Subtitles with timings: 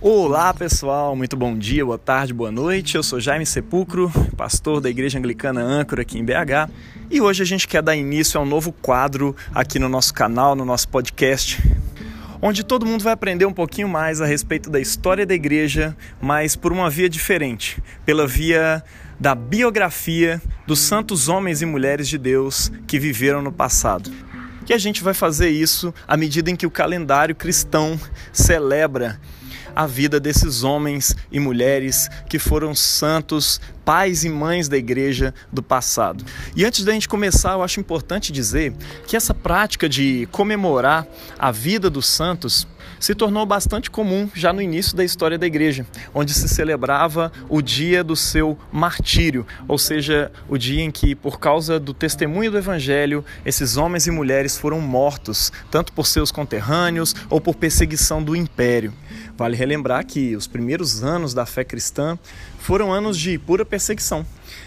[0.00, 2.94] Olá pessoal, muito bom dia, boa tarde, boa noite.
[2.94, 6.70] Eu sou Jaime Sepulcro, pastor da Igreja Anglicana Âncora aqui em BH,
[7.10, 10.54] e hoje a gente quer dar início a um novo quadro aqui no nosso canal,
[10.54, 11.60] no nosso podcast,
[12.40, 16.54] onde todo mundo vai aprender um pouquinho mais a respeito da história da igreja, mas
[16.54, 18.84] por uma via diferente, pela via
[19.18, 24.12] da biografia dos santos homens e mulheres de Deus que viveram no passado.
[24.64, 27.98] Que a gente vai fazer isso à medida em que o calendário cristão
[28.32, 29.18] celebra
[29.78, 35.62] a vida desses homens e mulheres que foram santos, pais e mães da igreja do
[35.62, 36.24] passado.
[36.56, 38.74] E antes da gente começar, eu acho importante dizer
[39.06, 41.06] que essa prática de comemorar
[41.38, 42.66] a vida dos santos
[42.98, 47.62] se tornou bastante comum já no início da história da igreja, onde se celebrava o
[47.62, 52.58] dia do seu martírio, ou seja, o dia em que, por causa do testemunho do
[52.58, 58.34] evangelho, esses homens e mulheres foram mortos, tanto por seus conterrâneos ou por perseguição do
[58.34, 58.92] império.
[59.38, 62.18] Vale relembrar que os primeiros anos da fé cristã
[62.58, 64.26] foram anos de pura perseguição,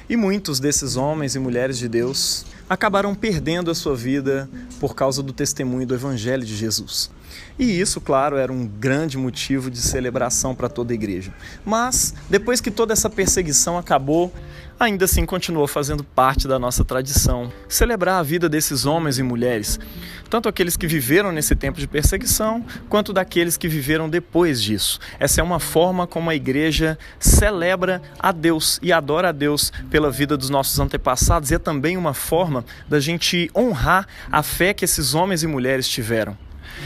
[0.10, 4.50] e muitos desses homens e mulheres de Deus acabaram perdendo a sua vida
[4.80, 7.12] por causa do testemunho do Evangelho de Jesus.
[7.58, 11.34] E isso, claro, era um grande motivo de celebração para toda a igreja.
[11.66, 14.34] Mas, depois que toda essa perseguição acabou,
[14.80, 19.80] ainda assim continuou fazendo parte da nossa tradição celebrar a vida desses homens e mulheres,
[20.28, 25.00] tanto aqueles que viveram nesse tempo de perseguição, quanto daqueles que viveram depois disso.
[25.20, 30.10] Essa é uma forma como a igreja celebra a Deus e adora a Deus pela
[30.10, 34.86] vida dos nossos antepassados, e é também uma forma da gente honrar a fé que
[34.86, 36.36] esses homens e mulheres tiveram.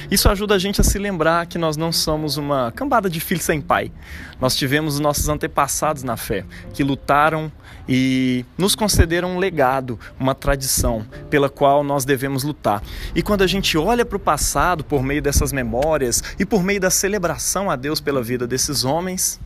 [0.10, 3.44] Isso ajuda a gente a se lembrar que nós não somos uma cambada de filhos
[3.44, 3.92] sem pai.
[4.40, 7.52] Nós tivemos os nossos antepassados na fé, que lutaram
[7.88, 12.82] e nos concederam um legado, uma tradição pela qual nós devemos lutar.
[13.14, 16.80] E quando a gente olha para o passado por meio dessas memórias e por meio
[16.80, 19.40] da celebração a Deus pela vida desses homens,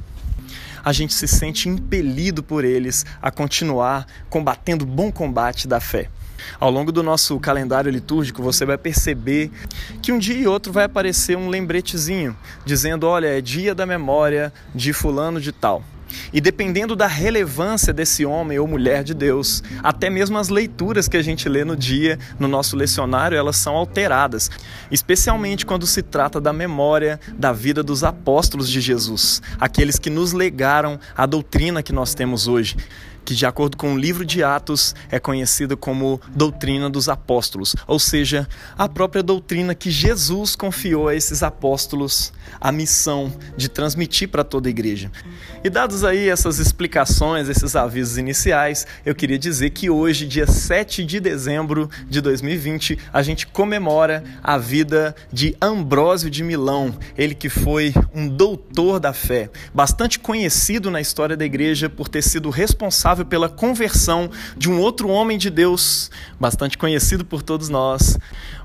[0.83, 6.09] a gente se sente impelido por eles a continuar combatendo o bom combate da fé.
[6.59, 9.51] Ao longo do nosso calendário litúrgico, você vai perceber
[10.01, 12.35] que um dia e outro vai aparecer um lembretezinho
[12.65, 15.83] dizendo: olha, é dia da memória de Fulano de Tal.
[16.33, 21.17] E dependendo da relevância desse homem ou mulher de Deus, até mesmo as leituras que
[21.17, 24.49] a gente lê no dia, no nosso lecionário, elas são alteradas,
[24.91, 30.33] especialmente quando se trata da memória da vida dos apóstolos de Jesus, aqueles que nos
[30.33, 32.77] legaram a doutrina que nós temos hoje
[33.25, 37.99] que, de acordo com o livro de Atos, é conhecida como doutrina dos apóstolos, ou
[37.99, 38.47] seja,
[38.77, 44.67] a própria doutrina que Jesus confiou a esses apóstolos a missão de transmitir para toda
[44.67, 45.11] a igreja.
[45.63, 51.03] E dados aí essas explicações, esses avisos iniciais, eu queria dizer que hoje, dia 7
[51.03, 57.49] de dezembro de 2020, a gente comemora a vida de Ambrósio de Milão, ele que
[57.49, 63.18] foi um doutor da fé, bastante conhecido na história da igreja por ter sido responsável
[63.19, 66.09] responsável pela conversão de um outro homem de Deus,
[66.39, 68.17] bastante conhecido por todos nós,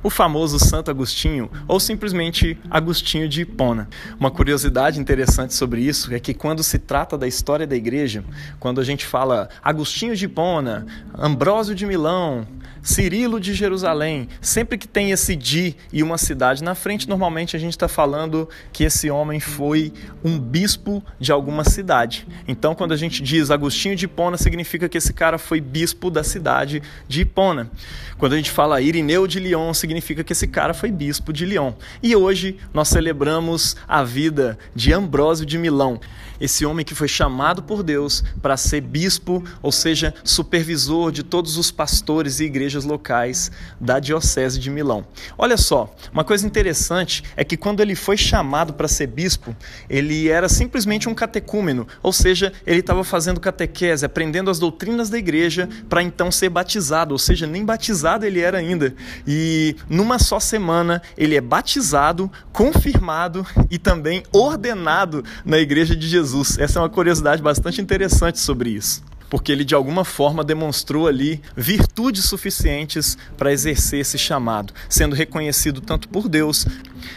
[0.03, 3.89] o famoso Santo Agostinho, ou simplesmente Agostinho de Hipona.
[4.19, 8.25] Uma curiosidade interessante sobre isso é que quando se trata da história da igreja,
[8.61, 12.47] quando a gente fala Agostinho de Hipona, Ambrósio de Milão,
[12.85, 17.59] Cirilo de Jerusalém, sempre que tem esse de e uma cidade na frente, normalmente a
[17.59, 19.91] gente está falando que esse homem foi
[20.23, 22.29] um bispo de alguma cidade.
[22.47, 26.23] Então, quando a gente diz Agostinho de Hipona, significa que esse cara foi bispo da
[26.23, 27.71] cidade de Hipona.
[28.19, 31.73] Quando a gente fala Irineu de Lyon, significa que esse cara foi bispo de Lyon.
[32.03, 35.99] E hoje nós celebramos a vida de Ambrósio de Milão
[36.45, 41.57] esse homem que foi chamado por Deus para ser bispo, ou seja, supervisor de todos
[41.57, 43.51] os pastores e igrejas locais
[43.81, 45.07] da Diocese de Milão.
[45.39, 49.57] Olha só, uma coisa interessante é que quando ele foi chamado para ser bispo,
[49.89, 55.19] ele era simplesmente um catecúmeno, ou seja, ele estava fazendo catequese, aprendendo as doutrinas da
[55.19, 58.95] igreja para então ser batizado, ou seja, nem batizado ele era ainda.
[59.27, 66.34] E numa só semana ele é batizado, confirmado e também ordenado na igreja de Jesus
[66.35, 66.59] Jesus.
[66.59, 71.43] Essa é uma curiosidade bastante interessante sobre isso porque ele de alguma forma demonstrou ali
[71.57, 76.65] virtudes suficientes para exercer esse chamado, sendo reconhecido tanto por Deus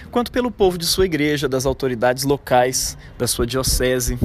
[0.09, 4.17] quanto pelo povo de sua igreja, das autoridades locais, da sua diocese.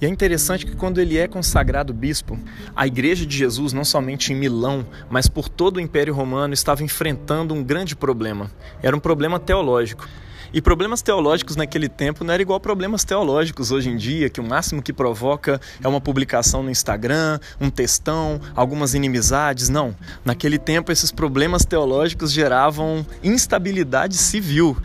[0.00, 2.38] E é interessante que quando ele é consagrado bispo,
[2.76, 6.84] a igreja de Jesus, não somente em Milão, mas por todo o Império Romano, estava
[6.84, 8.52] enfrentando um grande problema.
[8.80, 10.06] Era um problema teológico.
[10.54, 14.44] E problemas teológicos naquele tempo não era igual problemas teológicos hoje em dia, que o
[14.44, 19.70] máximo que provoca é uma publicação no Instagram, um textão, algumas inimizades.
[19.70, 19.96] Não.
[20.22, 24.76] Naquele tempo, esses problemas teológicos geravam instabilidade civil.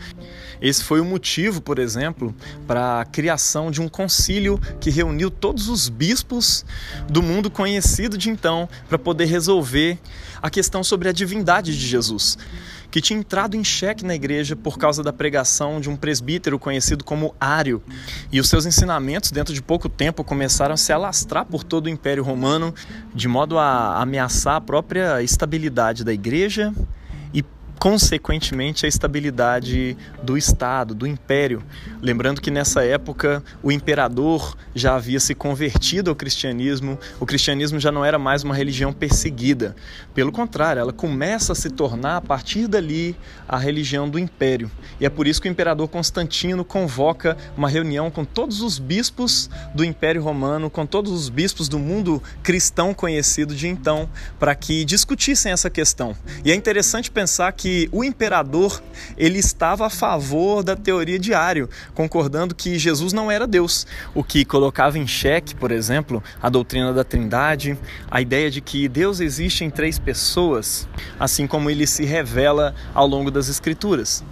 [0.58, 2.34] Esse foi o motivo, por exemplo,
[2.66, 6.64] para a criação de um concílio que reuniu todos os bispos
[7.08, 9.98] do mundo conhecido de então para poder resolver
[10.42, 12.38] a questão sobre a divindade de Jesus
[12.98, 17.04] que tinha entrado em xeque na igreja por causa da pregação de um presbítero conhecido
[17.04, 17.80] como Ário.
[18.32, 21.88] E os seus ensinamentos, dentro de pouco tempo, começaram a se alastrar por todo o
[21.88, 22.74] Império Romano,
[23.14, 26.74] de modo a ameaçar a própria estabilidade da igreja
[27.78, 31.62] consequentemente, a estabilidade do Estado, do Império.
[32.02, 37.92] Lembrando que nessa época o imperador já havia se convertido ao cristianismo, o cristianismo já
[37.92, 39.76] não era mais uma religião perseguida.
[40.14, 43.16] Pelo contrário, ela começa a se tornar, a partir dali,
[43.48, 44.70] a religião do Império.
[45.00, 49.48] E é por isso que o imperador Constantino convoca uma reunião com todos os bispos
[49.74, 54.08] do Império Romano, com todos os bispos do mundo cristão conhecido de então,
[54.38, 56.16] para que discutissem essa questão.
[56.44, 58.82] E é interessante pensar que que o imperador
[59.14, 64.24] ele estava a favor da teoria de Ário, concordando que Jesus não era Deus, o
[64.24, 67.78] que colocava em xeque, por exemplo, a doutrina da Trindade,
[68.10, 70.88] a ideia de que Deus existe em três pessoas,
[71.20, 74.24] assim como ele se revela ao longo das Escrituras.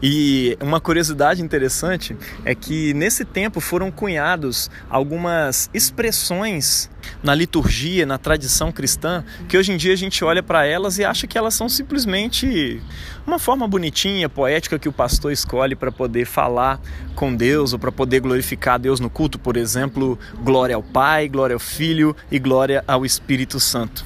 [0.00, 6.88] E uma curiosidade interessante é que nesse tempo foram cunhados algumas expressões
[7.22, 11.04] na liturgia, na tradição cristã, que hoje em dia a gente olha para elas e
[11.04, 12.80] acha que elas são simplesmente
[13.26, 16.80] uma forma bonitinha, poética que o pastor escolhe para poder falar
[17.14, 21.54] com Deus ou para poder glorificar Deus no culto, por exemplo, glória ao Pai, glória
[21.54, 24.04] ao Filho e glória ao Espírito Santo.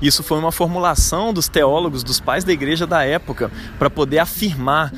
[0.00, 4.92] Isso foi uma formulação dos teólogos, dos pais da igreja da época, para poder afirmar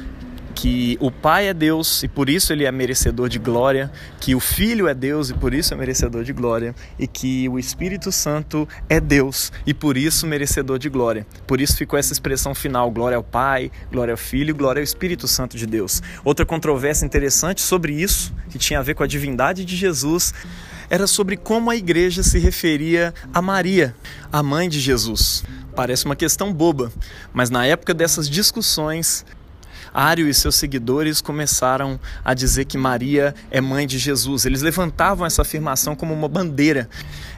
[0.55, 3.91] que o Pai é Deus e por isso ele é merecedor de glória,
[4.21, 7.59] que o Filho é Deus e por isso é merecedor de glória, e que o
[7.59, 11.27] Espírito Santo é Deus e por isso merecedor de glória.
[11.47, 15.27] Por isso ficou essa expressão final: glória ao Pai, glória ao Filho, glória ao Espírito
[15.27, 16.01] Santo de Deus.
[16.25, 20.33] Outra controvérsia interessante sobre isso, que tinha a ver com a divindade de Jesus,
[20.89, 23.95] era sobre como a igreja se referia a Maria,
[24.31, 25.45] a mãe de Jesus.
[25.75, 26.93] Parece uma questão boba,
[27.33, 29.25] mas na época dessas discussões,
[29.95, 34.45] Ário e seus seguidores começaram a dizer que Maria é mãe de Jesus.
[34.45, 36.89] Eles levantavam essa afirmação como uma bandeira.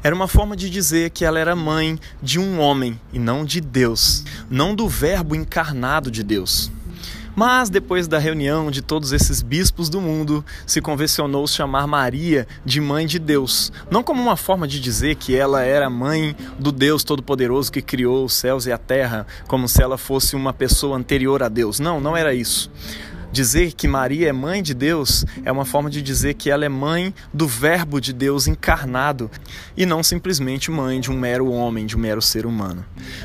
[0.02, 3.60] Era uma forma de dizer que ela era mãe de um homem e não de
[3.60, 6.72] Deus, não do Verbo encarnado de Deus.
[7.36, 12.80] Mas depois da reunião de todos esses bispos do mundo, se convencionou chamar Maria de
[12.80, 17.04] Mãe de Deus, não como uma forma de dizer que ela era mãe do Deus
[17.04, 21.42] Todo-Poderoso que criou os céus e a terra, como se ela fosse uma pessoa anterior
[21.42, 21.78] a Deus.
[21.78, 22.70] Não, não era isso.
[23.36, 26.70] Dizer que Maria é mãe de Deus é uma forma de dizer que ela é
[26.70, 29.30] mãe do Verbo de Deus encarnado
[29.76, 32.82] e não simplesmente mãe de um mero homem, de um mero ser humano.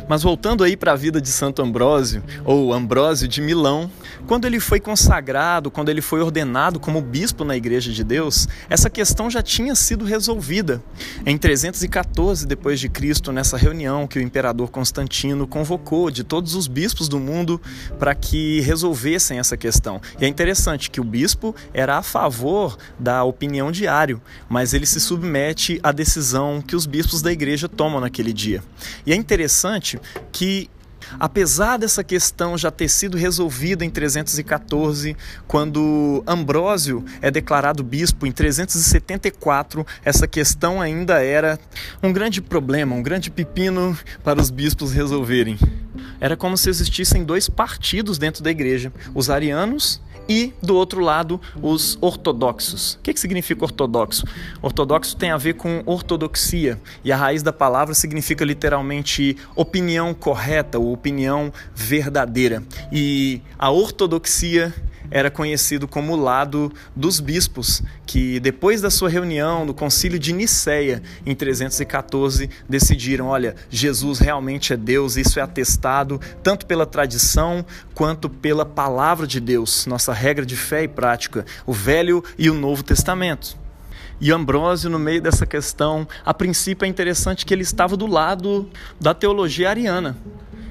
[0.10, 3.90] Mas voltando aí para a vida de Santo Ambrósio, ou Ambrósio de Milão,
[4.28, 8.90] quando ele foi consagrado, quando ele foi ordenado como bispo na Igreja de Deus, essa
[8.90, 10.84] questão já tinha sido resolvida.
[11.26, 16.68] Em 314 depois de Cristo, nessa reunião que o imperador Constantino convocou de todos os
[16.68, 17.62] bispos do mundo
[17.98, 20.01] para que resolvessem essa questão.
[20.20, 24.86] E é interessante que o bispo era a favor da opinião de Ário, mas ele
[24.86, 28.64] se submete à decisão que os bispos da igreja tomam naquele dia.
[29.06, 30.00] E é interessante
[30.32, 30.70] que
[31.20, 35.16] Apesar dessa questão já ter sido resolvida em 314,
[35.48, 41.60] quando Ambrósio é declarado bispo em 374, essa questão ainda era
[42.02, 45.58] um grande problema, um grande pepino para os bispos resolverem.
[46.22, 50.00] Era como se existissem dois partidos dentro da igreja: os arianos
[50.30, 52.94] e, do outro lado, os ortodoxos.
[52.94, 54.26] O que, que significa ortodoxo?
[54.62, 60.80] Ortodoxo tem a ver com ortodoxia, e a raiz da palavra significa literalmente opinião correta
[60.80, 62.64] ou opinião verdadeira.
[62.92, 64.74] E a ortodoxia
[65.12, 71.04] era conhecido como lado dos bispos, que depois da sua reunião no Concílio de Nicéia,
[71.26, 78.30] em 314, decidiram: olha, Jesus realmente é Deus, isso é atestado tanto pela tradição quanto
[78.30, 82.82] pela palavra de Deus, nossa regra de fé e prática, o Velho e o Novo
[82.82, 83.60] Testamento.
[84.22, 88.70] E Ambrósio, no meio dessa questão, a princípio é interessante que ele estava do lado
[89.00, 90.16] da teologia ariana.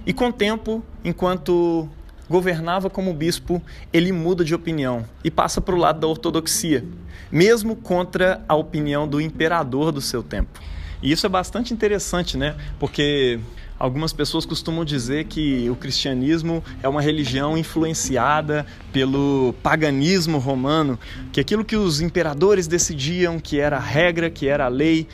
[0.07, 1.89] E com o tempo, enquanto
[2.31, 3.61] governava como bispo,
[3.93, 6.85] ele muda de opinião e passa para o lado da ortodoxia,
[7.31, 10.61] mesmo contra a opinião do imperador do seu tempo.
[11.03, 12.55] E isso é bastante interessante, né?
[12.79, 13.41] Porque
[13.77, 21.01] algumas pessoas costumam dizer que o cristianismo é uma religião influenciada pelo paganismo romano,
[21.33, 25.09] que aquilo que os imperadores decidiam, que era a regra, que era a lei,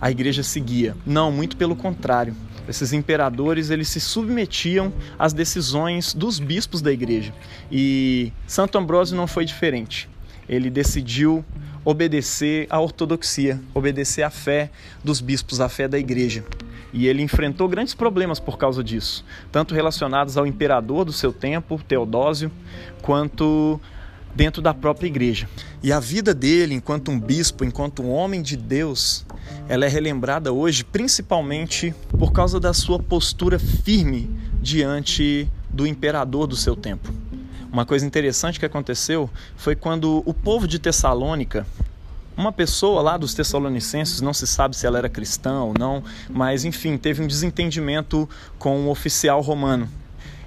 [0.00, 0.96] a igreja seguia.
[1.04, 2.34] Não, muito pelo contrário.
[2.68, 7.32] Esses imperadores, eles se submetiam às decisões dos bispos da igreja.
[7.70, 10.08] E Santo Ambrósio não foi diferente.
[10.48, 11.44] Ele decidiu
[11.84, 14.70] obedecer à ortodoxia, obedecer à fé
[15.02, 16.44] dos bispos, à fé da igreja.
[16.92, 21.80] E ele enfrentou grandes problemas por causa disso, tanto relacionados ao imperador do seu tempo,
[21.88, 22.52] Teodósio,
[23.00, 23.80] quanto
[24.34, 25.48] dentro da própria igreja.
[25.82, 29.24] E a vida dele, enquanto um bispo, enquanto um homem de Deus,
[29.68, 36.56] ela é relembrada hoje principalmente por causa da sua postura firme diante do imperador do
[36.56, 37.12] seu tempo.
[37.72, 41.66] Uma coisa interessante que aconteceu foi quando o povo de Tessalônica,
[42.36, 46.64] uma pessoa lá dos Tessalonicenses, não se sabe se ela era cristã ou não, mas
[46.64, 48.28] enfim, teve um desentendimento
[48.58, 49.88] com um oficial romano.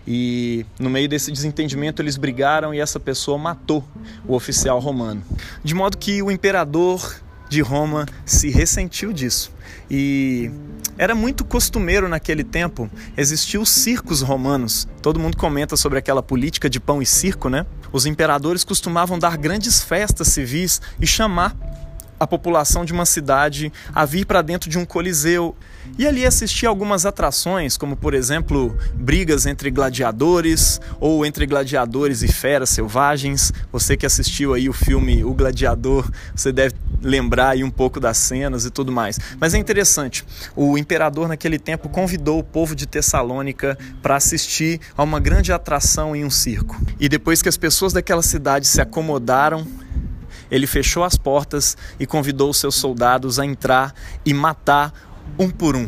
[0.07, 3.83] E no meio desse desentendimento eles brigaram e essa pessoa matou
[4.27, 5.23] o oficial romano.
[5.63, 9.51] De modo que o imperador de Roma se ressentiu disso.
[9.89, 10.51] E
[10.97, 14.87] era muito costumeiro naquele tempo existir os circos romanos.
[15.01, 17.65] Todo mundo comenta sobre aquela política de pão e circo, né?
[17.91, 21.55] Os imperadores costumavam dar grandes festas civis e chamar
[22.19, 25.55] a população de uma cidade a vir para dentro de um coliseu
[25.97, 32.27] e ali assistir algumas atrações, como por exemplo brigas entre gladiadores ou entre gladiadores e
[32.27, 33.53] feras selvagens.
[33.71, 38.17] Você que assistiu aí o filme O Gladiador, você deve lembrar aí um pouco das
[38.17, 39.19] cenas e tudo mais.
[39.39, 45.03] Mas é interessante, o imperador naquele tempo convidou o povo de Tessalônica para assistir a
[45.03, 46.81] uma grande atração em um circo.
[46.99, 49.67] E depois que as pessoas daquela cidade se acomodaram
[50.49, 53.93] ele fechou as portas e convidou os seus soldados a entrar
[54.25, 54.93] e matar
[55.37, 55.87] um por um.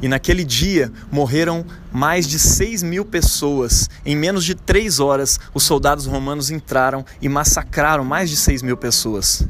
[0.00, 3.88] E naquele dia morreram mais de 6 mil pessoas.
[4.04, 8.76] Em menos de três horas, os soldados romanos entraram e massacraram mais de 6 mil
[8.76, 9.46] pessoas.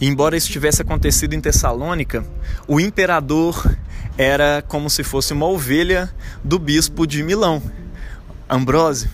[0.00, 2.24] E embora isso tivesse acontecido em Tessalônica,
[2.66, 3.76] o imperador
[4.16, 7.62] era como se fosse uma ovelha do bispo de Milão,
[8.48, 9.10] Ambrósio.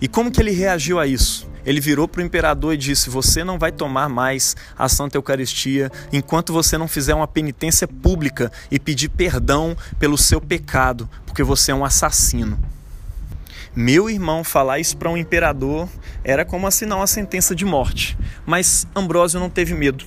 [0.00, 1.47] E como que ele reagiu a isso?
[1.68, 5.92] Ele virou para o imperador e disse: Você não vai tomar mais a Santa Eucaristia
[6.10, 11.70] enquanto você não fizer uma penitência pública e pedir perdão pelo seu pecado, porque você
[11.70, 12.58] é um assassino.
[13.76, 15.86] Meu irmão, falar isso para um imperador
[16.24, 18.16] era como assinar uma sentença de morte.
[18.46, 20.06] Mas Ambrósio não teve medo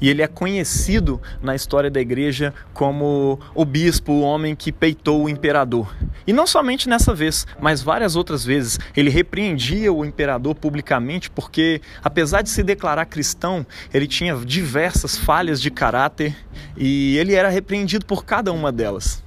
[0.00, 5.24] e ele é conhecido na história da igreja como o bispo, o homem que peitou
[5.24, 5.94] o imperador.
[6.26, 8.78] E não somente nessa vez, mas várias outras vezes.
[8.96, 15.60] Ele repreendia o imperador publicamente porque, apesar de se declarar cristão, ele tinha diversas falhas
[15.60, 16.36] de caráter
[16.76, 19.22] e ele era repreendido por cada uma delas.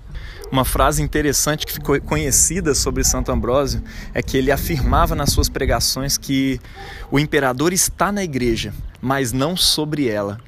[0.54, 3.82] Uma frase interessante que ficou conhecida sobre Santo Ambrósio
[4.14, 6.62] é que ele afirmava nas suas pregações que
[7.10, 10.40] o imperador está na igreja, mas não sobre ela.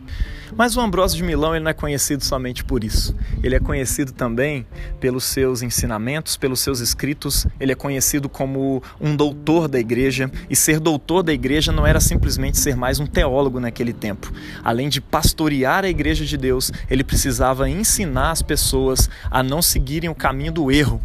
[0.56, 3.16] Mas o Ambrósio de Milão ele não é conhecido somente por isso.
[3.42, 4.66] Ele é conhecido também
[5.00, 7.48] pelos seus ensinamentos, pelos seus escritos.
[7.60, 10.30] Ele é conhecido como um doutor da igreja.
[10.50, 14.32] E ser doutor da igreja não era simplesmente ser mais um teólogo naquele tempo.
[14.64, 20.10] Além de pastorear a igreja de Deus, ele precisava ensinar as pessoas a não seguirem
[20.10, 21.02] o caminho do erro,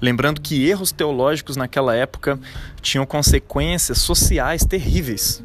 [0.00, 2.40] Lembrando que erros teológicos naquela época
[2.80, 5.42] tinham consequências sociais terríveis.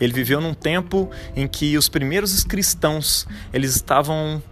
[0.00, 4.42] Ele viveu num tempo em que os primeiros cristãos eles estavam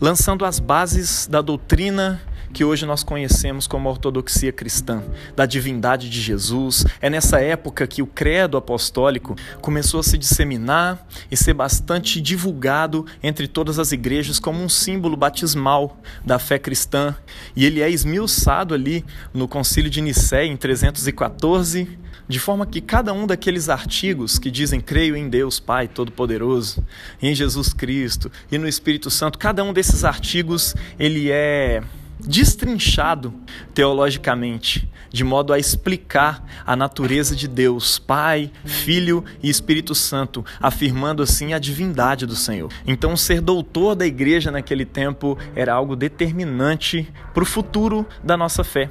[0.00, 2.20] lançando as bases da doutrina
[2.52, 5.02] que hoje nós conhecemos como ortodoxia cristã,
[5.36, 6.84] da divindade de Jesus.
[7.00, 13.06] É nessa época que o credo apostólico começou a se disseminar e ser bastante divulgado
[13.22, 17.14] entre todas as igrejas como um símbolo batismal da fé cristã.
[17.54, 23.12] E ele é esmiuçado ali no Concílio de Nicéia em 314 de forma que cada
[23.12, 26.84] um daqueles artigos que dizem creio em Deus Pai Todo-Poderoso,
[27.22, 31.82] em Jesus Cristo e no Espírito Santo, cada um desses artigos ele é
[32.20, 33.32] destrinchado
[33.74, 41.22] teologicamente, de modo a explicar a natureza de Deus, Pai, Filho e Espírito Santo, afirmando
[41.22, 42.70] assim a divindade do Senhor.
[42.86, 48.62] Então, ser doutor da igreja naquele tempo era algo determinante para o futuro da nossa
[48.62, 48.90] fé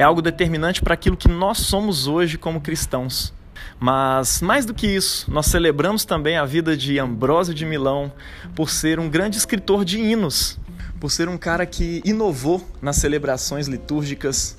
[0.00, 3.34] é algo determinante para aquilo que nós somos hoje como cristãos.
[3.78, 8.10] Mas mais do que isso, nós celebramos também a vida de Ambrósio de Milão
[8.54, 10.58] por ser um grande escritor de hinos,
[11.00, 14.58] por ser um cara que inovou nas celebrações litúrgicas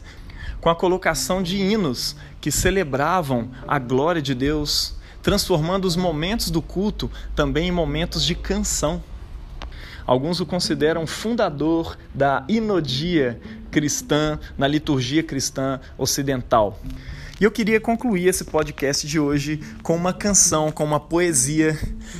[0.59, 6.61] com a colocação de hinos que celebravam a glória de Deus, transformando os momentos do
[6.61, 9.03] culto também em momentos de canção.
[10.05, 16.79] Alguns o consideram fundador da inodia cristã na liturgia cristã ocidental.
[17.41, 21.75] E eu queria concluir esse podcast de hoje com uma canção, com uma poesia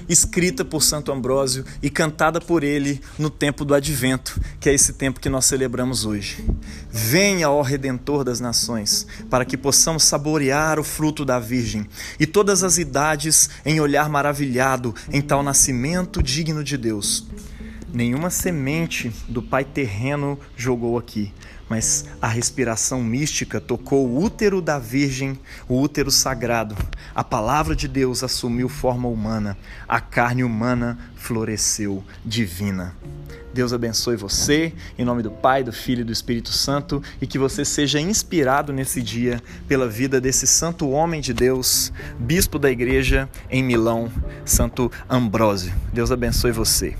[0.10, 4.94] escrita por Santo Ambrósio e cantada por ele no tempo do Advento, que é esse
[4.94, 6.44] tempo que nós celebramos hoje.
[6.90, 11.86] Venha, ó Redentor das nações, para que possamos saborear o fruto da Virgem
[12.20, 17.28] e todas as idades em olhar maravilhado em tal nascimento digno de Deus.
[17.94, 21.32] Nenhuma semente do Pai terreno jogou aqui,
[21.72, 26.76] mas a respiração mística tocou o útero da Virgem, o útero sagrado.
[27.16, 32.94] A palavra de Deus assumiu forma humana, a carne humana floresceu divina.
[33.54, 37.40] Deus abençoe você, em nome do Pai, do Filho e do Espírito Santo, e que
[37.40, 43.30] você seja inspirado nesse dia pela vida desse santo homem de Deus, bispo da igreja
[43.50, 44.12] em Milão,
[44.44, 45.74] Santo Ambrósio.
[45.94, 46.98] Deus abençoe você.